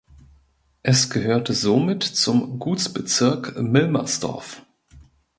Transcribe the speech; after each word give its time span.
Es 0.81 1.11
gehörte 1.11 1.53
somit 1.53 2.01
zum 2.01 2.57
Gutsbezirk 2.57 3.61
Milmersdorf. 3.61 4.63